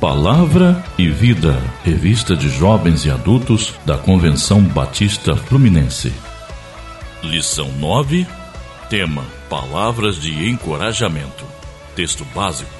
[0.00, 6.10] Palavra e Vida, revista de jovens e adultos da Convenção Batista Fluminense.
[7.22, 8.26] Lição 9,
[8.88, 11.44] tema Palavras de Encorajamento.
[11.94, 12.70] Texto básico,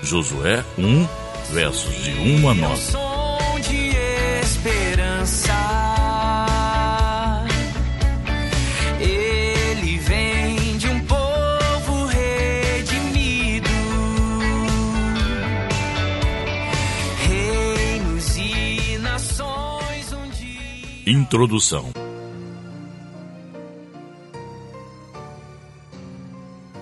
[0.00, 1.08] Josué 1,
[1.52, 3.09] versos de 1 a 9.
[21.12, 21.90] Introdução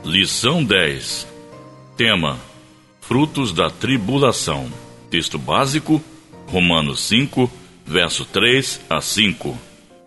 [0.04, 1.26] Lição 10
[1.96, 2.38] Tema
[3.00, 4.70] Frutos da Tribulação
[5.08, 6.04] Texto básico
[6.46, 7.50] Romanos 5,
[7.86, 9.56] verso 3 a 5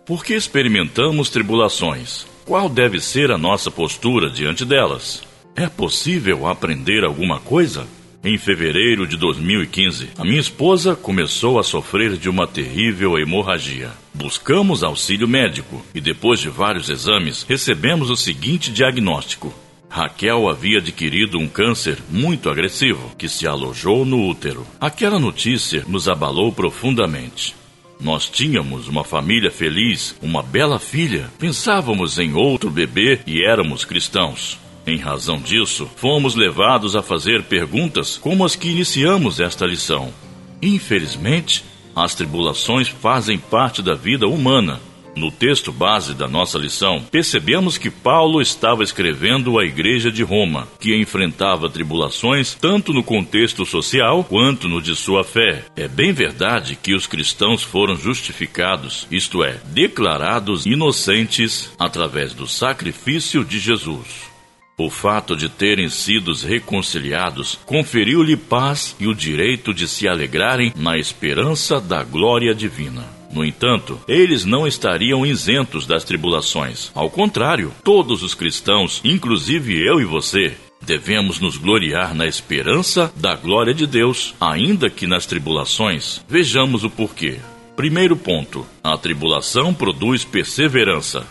[0.06, 2.24] Por que experimentamos tribulações?
[2.44, 5.24] Qual deve ser a nossa postura diante delas?
[5.56, 7.88] É possível aprender alguma coisa?
[8.22, 13.90] Em fevereiro de 2015, a minha esposa começou a sofrer de uma terrível hemorragia.
[14.14, 19.54] Buscamos auxílio médico e, depois de vários exames, recebemos o seguinte diagnóstico:
[19.88, 24.66] Raquel havia adquirido um câncer muito agressivo que se alojou no útero.
[24.80, 27.54] Aquela notícia nos abalou profundamente.
[27.98, 34.58] Nós tínhamos uma família feliz, uma bela filha, pensávamos em outro bebê e éramos cristãos.
[34.86, 40.12] Em razão disso, fomos levados a fazer perguntas como as que iniciamos esta lição.
[40.60, 44.80] Infelizmente, as tribulações fazem parte da vida humana.
[45.14, 50.66] No texto base da nossa lição, percebemos que Paulo estava escrevendo à Igreja de Roma,
[50.80, 55.64] que enfrentava tribulações tanto no contexto social quanto no de sua fé.
[55.76, 63.44] É bem verdade que os cristãos foram justificados, isto é, declarados inocentes através do sacrifício
[63.44, 64.31] de Jesus.
[64.76, 70.96] O fato de terem sido reconciliados conferiu-lhe paz e o direito de se alegrarem na
[70.96, 73.04] esperança da glória divina.
[73.32, 76.90] No entanto, eles não estariam isentos das tribulações.
[76.94, 83.34] Ao contrário, todos os cristãos, inclusive eu e você, devemos nos gloriar na esperança da
[83.34, 86.22] glória de Deus, ainda que nas tribulações.
[86.28, 87.38] Vejamos o porquê.
[87.76, 91.26] Primeiro ponto: a tribulação produz perseverança.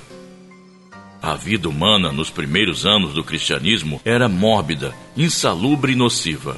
[1.22, 6.58] A vida humana nos primeiros anos do cristianismo era mórbida, insalubre e nociva.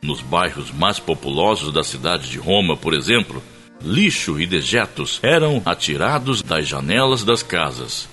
[0.00, 3.42] Nos bairros mais populosos da cidade de Roma, por exemplo,
[3.82, 8.08] lixo e dejetos eram atirados das janelas das casas.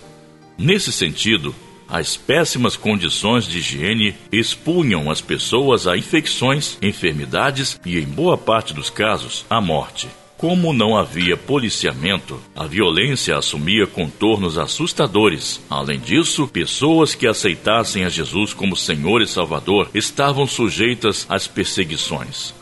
[0.57, 1.53] Nesse sentido,
[1.87, 8.73] as péssimas condições de higiene expunham as pessoas a infecções, enfermidades e, em boa parte
[8.73, 10.07] dos casos, à morte.
[10.43, 15.61] Como não havia policiamento, a violência assumia contornos assustadores.
[15.69, 22.53] Além disso, pessoas que aceitassem a Jesus como Senhor e Salvador estavam sujeitas às perseguições.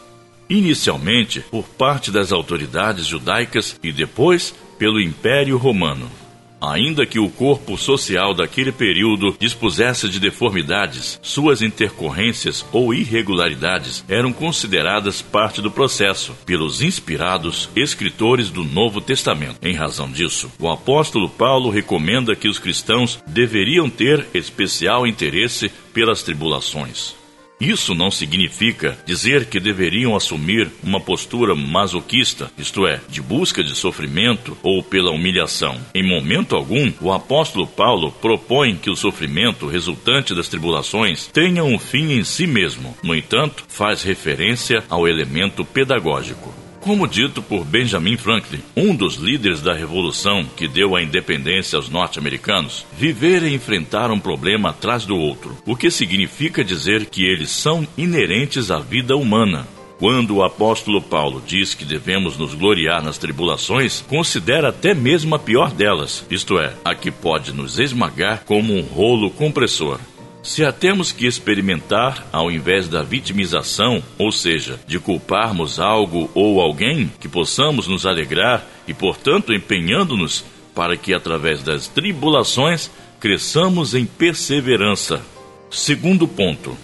[0.47, 6.21] Inicialmente por parte das autoridades judaicas e depois pelo Império Romano.
[6.61, 14.31] Ainda que o corpo social daquele período dispusesse de deformidades, suas intercorrências ou irregularidades eram
[14.31, 19.57] consideradas parte do processo pelos inspirados escritores do Novo Testamento.
[19.63, 26.22] Em razão disso, o apóstolo Paulo recomenda que os cristãos deveriam ter especial interesse pelas
[26.22, 27.21] tribulações.
[27.61, 33.75] Isso não significa dizer que deveriam assumir uma postura masoquista, isto é, de busca de
[33.75, 35.79] sofrimento ou pela humilhação.
[35.94, 41.77] Em momento algum, o apóstolo Paulo propõe que o sofrimento resultante das tribulações tenha um
[41.77, 42.97] fim em si mesmo.
[43.03, 46.60] No entanto, faz referência ao elemento pedagógico.
[46.81, 51.88] Como dito por Benjamin Franklin, um dos líderes da revolução que deu a independência aos
[51.90, 57.52] norte-americanos, viver e enfrentar um problema atrás do outro, o que significa dizer que eles
[57.52, 59.68] são inerentes à vida humana.
[60.00, 65.40] Quando o apóstolo Paulo diz que devemos nos gloriar nas tribulações, considera até mesmo a
[65.40, 70.00] pior delas, isto é, a que pode nos esmagar como um rolo compressor.
[70.44, 76.59] Se a temos que experimentar ao invés da vitimização, ou seja, de culparmos algo ou
[76.59, 80.43] alguém, que possamos nos alegrar e, portanto, empenhando-nos
[80.73, 82.90] para que, através das tribulações,
[83.20, 85.22] cresçamos em perseverança.
[85.70, 86.76] Segundo ponto: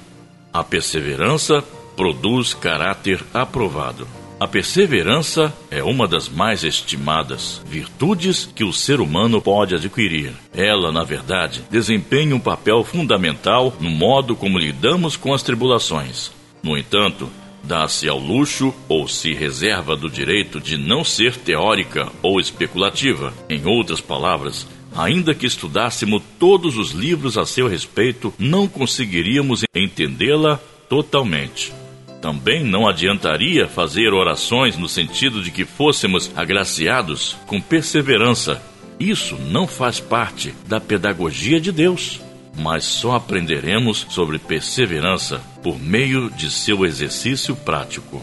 [0.53, 1.63] a perseverança
[1.95, 4.07] produz caráter aprovado.
[4.39, 10.31] A perseverança é uma das mais estimadas virtudes que o ser humano pode adquirir.
[10.53, 16.31] Ela, na verdade, desempenha um papel fundamental no modo como lidamos com as tribulações.
[16.61, 17.27] No entanto,
[17.63, 23.33] dá-se ao luxo ou se reserva do direito de não ser teórica ou especulativa.
[23.49, 30.59] Em outras palavras, ainda que estudássemos todos os livros a seu respeito, não conseguiríamos entendê-la
[30.87, 31.73] totalmente.
[32.21, 38.61] Também não adiantaria fazer orações no sentido de que fôssemos agraciados com perseverança.
[38.99, 42.19] Isso não faz parte da pedagogia de Deus.
[42.55, 48.21] Mas só aprenderemos sobre perseverança por meio de seu exercício prático.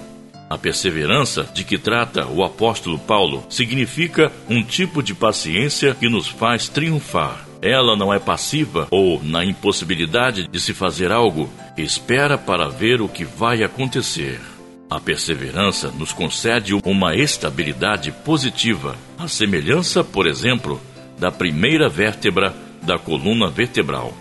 [0.50, 6.28] A perseverança de que trata o apóstolo Paulo significa um tipo de paciência que nos
[6.28, 7.46] faz triunfar.
[7.62, 13.08] Ela não é passiva ou na impossibilidade de se fazer algo, espera para ver o
[13.08, 14.40] que vai acontecer.
[14.88, 20.80] A perseverança nos concede uma estabilidade positiva, a semelhança, por exemplo,
[21.18, 24.12] da primeira vértebra da coluna vertebral,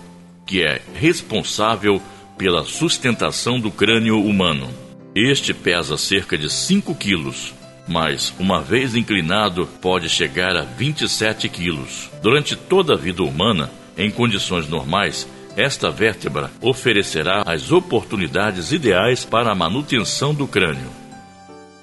[0.46, 2.02] que é responsável
[2.38, 4.70] pela sustentação do crânio humano.
[5.14, 7.54] Este pesa cerca de 5 quilos,
[7.88, 12.10] mas, uma vez inclinado, pode chegar a 27 quilos.
[12.22, 19.52] Durante toda a vida humana, em condições normais, esta vértebra oferecerá as oportunidades ideais para
[19.52, 21.04] a manutenção do crânio.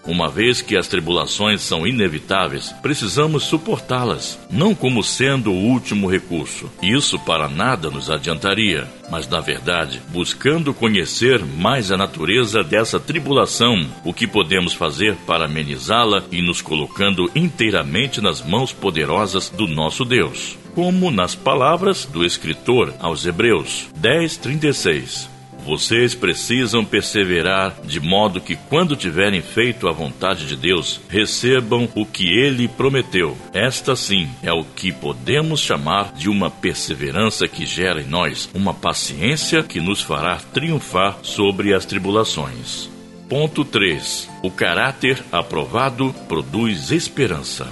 [0.07, 6.71] Uma vez que as tribulações são inevitáveis, precisamos suportá-las, não como sendo o último recurso.
[6.83, 13.87] Isso para nada nos adiantaria, mas na verdade, buscando conhecer mais a natureza dessa tribulação,
[14.03, 20.05] o que podemos fazer para amenizá-la e nos colocando inteiramente nas mãos poderosas do nosso
[20.05, 20.59] Deus.
[20.75, 25.29] Como nas palavras do escritor aos Hebreus 10:36.
[25.65, 32.07] Vocês precisam perseverar de modo que, quando tiverem feito a vontade de Deus, recebam o
[32.07, 33.37] que Ele prometeu.
[33.53, 38.73] Esta sim é o que podemos chamar de uma perseverança que gera em nós uma
[38.73, 42.89] paciência que nos fará triunfar sobre as tribulações.
[43.29, 44.29] Ponto 3.
[44.43, 47.69] O caráter aprovado produz esperança.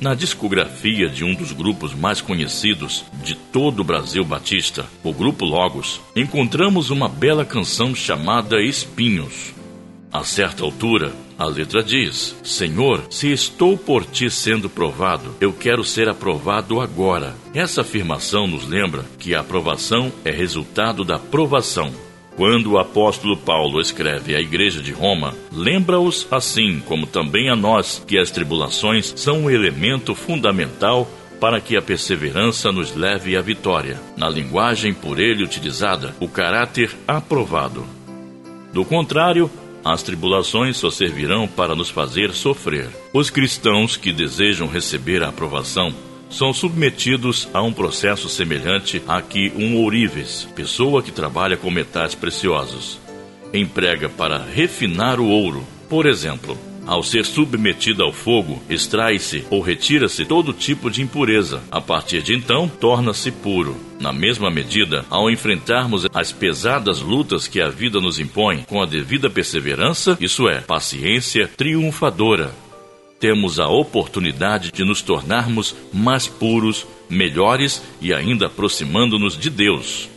[0.00, 5.44] Na discografia de um dos grupos mais conhecidos de todo o Brasil Batista, o Grupo
[5.44, 9.52] Logos, encontramos uma bela canção chamada Espinhos.
[10.10, 15.84] A certa altura, a letra diz: Senhor, se estou por ti sendo provado, eu quero
[15.84, 17.36] ser aprovado agora.
[17.52, 21.92] Essa afirmação nos lembra que a aprovação é resultado da provação.
[22.36, 28.02] Quando o apóstolo Paulo escreve à igreja de Roma, lembra-os, assim como também a nós,
[28.06, 31.08] que as tribulações são um elemento fundamental
[31.40, 34.00] para que a perseverança nos leve à vitória.
[34.16, 37.84] Na linguagem por ele utilizada, o caráter aprovado.
[38.72, 39.50] Do contrário,
[39.84, 42.88] as tribulações só servirão para nos fazer sofrer.
[43.12, 45.94] Os cristãos que desejam receber a aprovação
[46.30, 52.14] são submetidos a um processo semelhante a que um ourives, pessoa que trabalha com metais
[52.14, 52.98] preciosos,
[53.52, 55.66] emprega para refinar o ouro.
[55.88, 56.56] Por exemplo,
[56.86, 61.62] ao ser submetido ao fogo, extrai-se ou retira-se todo tipo de impureza.
[61.70, 63.76] A partir de então, torna-se puro.
[64.00, 68.86] Na mesma medida, ao enfrentarmos as pesadas lutas que a vida nos impõe com a
[68.86, 72.52] devida perseverança, isso é, paciência triunfadora,
[73.20, 80.08] temos a oportunidade de nos tornarmos mais puros, melhores e ainda aproximando-nos de Deus.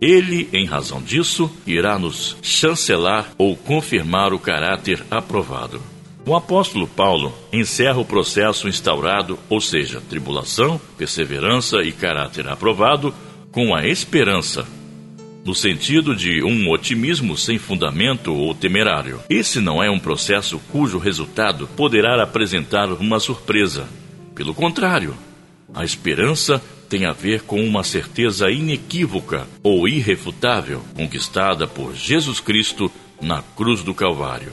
[0.00, 5.80] Ele, em razão disso, irá nos chancelar ou confirmar o caráter aprovado.
[6.26, 13.14] O apóstolo Paulo encerra o processo instaurado, ou seja, tribulação, perseverança e caráter aprovado,
[13.50, 14.66] com a esperança
[15.48, 19.18] no sentido de um otimismo sem fundamento ou temerário.
[19.30, 23.88] Esse não é um processo cujo resultado poderá apresentar uma surpresa.
[24.34, 25.16] Pelo contrário,
[25.74, 32.92] a esperança tem a ver com uma certeza inequívoca ou irrefutável conquistada por Jesus Cristo
[33.18, 34.52] na cruz do Calvário.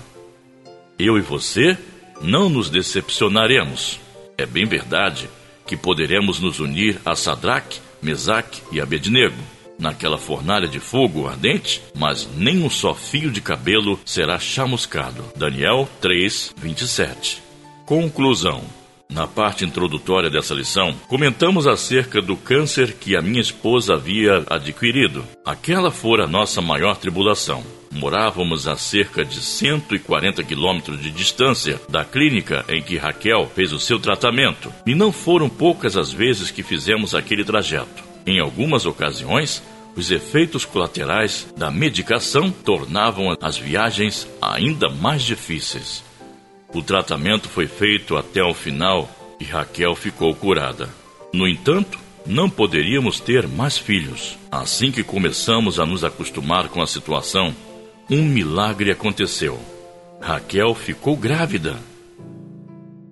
[0.97, 1.77] Eu e você
[2.21, 3.99] não nos decepcionaremos.
[4.37, 5.27] É bem verdade
[5.67, 12.27] que poderemos nos unir a Sadraque, Mesaque e Abednego naquela fornalha de fogo ardente, mas
[12.35, 15.23] nem um só fio de cabelo será chamuscado.
[15.35, 17.41] Daniel 3, 27.
[17.85, 18.63] Conclusão.
[19.07, 25.23] Na parte introdutória dessa lição, comentamos acerca do câncer que a minha esposa havia adquirido.
[25.45, 27.63] Aquela fora a nossa maior tribulação.
[27.91, 33.79] Morávamos a cerca de 140 quilômetros de distância da clínica em que Raquel fez o
[33.79, 38.04] seu tratamento, e não foram poucas as vezes que fizemos aquele trajeto.
[38.25, 39.61] Em algumas ocasiões,
[39.95, 46.03] os efeitos colaterais da medicação tornavam as viagens ainda mais difíceis.
[46.73, 50.89] O tratamento foi feito até o final e Raquel ficou curada.
[51.33, 54.37] No entanto, não poderíamos ter mais filhos.
[54.51, 57.55] Assim que começamos a nos acostumar com a situação,
[58.09, 59.59] um milagre aconteceu.
[60.19, 61.77] Raquel ficou grávida.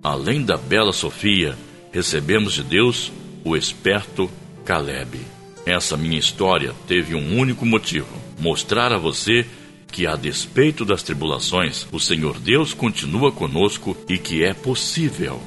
[0.02, 1.56] Além da bela Sofia,
[1.92, 3.12] recebemos de Deus
[3.44, 4.30] o esperto
[4.64, 5.20] Caleb.
[5.66, 9.46] Essa minha história teve um único motivo: mostrar a você
[9.90, 15.40] que, a despeito das tribulações, o Senhor Deus continua conosco e que é possível.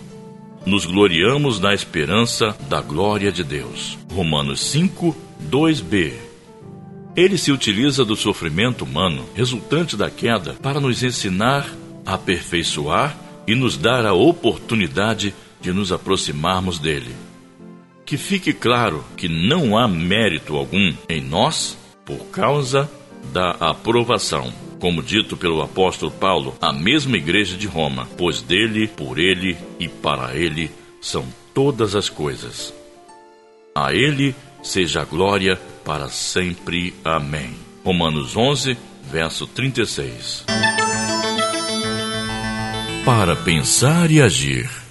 [0.65, 3.97] Nos gloriamos na esperança da glória de Deus.
[4.11, 5.15] Romanos 5,
[5.49, 6.13] 2b.
[7.15, 11.67] Ele se utiliza do sofrimento humano resultante da queda para nos ensinar,
[12.05, 17.26] aperfeiçoar e nos dar a oportunidade de nos aproximarmos dele.
[18.07, 22.89] Que fique claro que não há mérito algum em nós por causa
[23.33, 24.53] da aprovação.
[24.79, 29.89] Como dito pelo apóstolo Paulo, a mesma igreja de Roma, pois dele, por ele e
[29.89, 30.71] para ele
[31.01, 32.73] são todas as coisas.
[33.75, 34.33] A ele
[34.63, 36.93] seja a glória para sempre.
[37.03, 37.49] Amém.
[37.83, 40.45] Romanos 11, verso 36.
[43.03, 44.86] Para pensar e agir.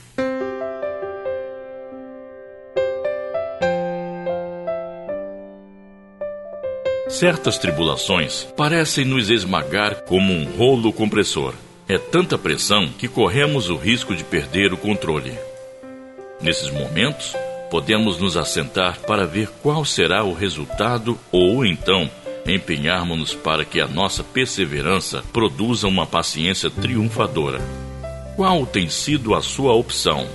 [7.19, 11.55] Certas tribulações parecem nos esmagar como um rolo compressor.
[11.89, 15.33] É tanta pressão que corremos o risco de perder o controle.
[16.43, 17.35] Nesses momentos,
[17.71, 22.11] podemos nos assentar para ver qual será o resultado ou então
[22.47, 27.63] empenharmos-nos para que a nossa perseverança produza uma paciência triunfadora.
[28.37, 30.29] Qual tem sido a sua opção?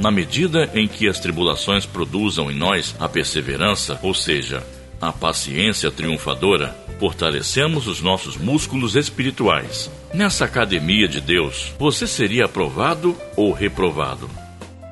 [0.00, 4.64] Na medida em que as tribulações produzam em nós a perseverança, ou seja,
[5.00, 9.90] a paciência triunfadora, fortalecemos os nossos músculos espirituais.
[10.14, 14.28] Nessa academia de Deus, você seria aprovado ou reprovado?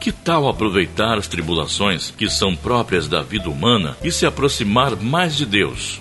[0.00, 5.34] Que tal aproveitar as tribulações que são próprias da vida humana e se aproximar mais
[5.34, 6.00] de Deus?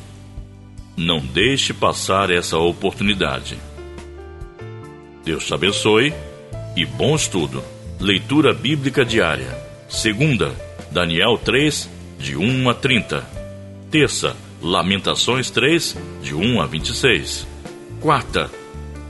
[0.98, 3.58] Não deixe passar essa oportunidade.
[5.24, 6.14] Deus te abençoe
[6.76, 7.64] e bom estudo.
[8.00, 9.58] Leitura Bíblica Diária.
[9.88, 10.54] Segunda,
[10.92, 13.43] Daniel 3, de 1 a 30.
[13.94, 17.46] Terça, Lamentações 3, de 1 a 26.
[18.02, 18.50] Quarta,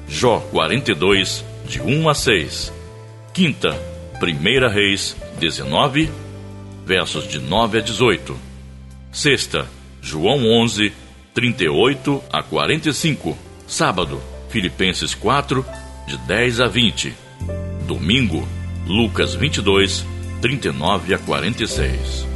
[0.10, 2.74] Jó 42, de 1 a 6.
[3.34, 3.82] Quinta,
[4.22, 6.12] 1 Reis 19,
[6.86, 8.38] versos de 9 a 18.
[9.10, 9.70] Sexta,
[10.02, 10.92] João 11,
[11.34, 13.38] 38 a 45.
[13.66, 15.66] Sábado, Filipenses 4,
[16.06, 17.14] de 10 a 20.
[17.88, 18.46] Domingo,
[18.86, 20.06] Lucas 22,
[20.42, 22.33] 39 a 46.